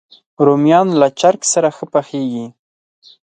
[0.45, 2.45] رومیان له چرګ سره ښه پخېږي